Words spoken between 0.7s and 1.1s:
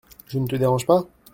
pas?